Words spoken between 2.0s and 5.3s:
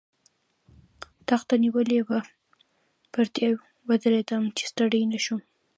وه، پر دې وېرېدم، چې ستړی نه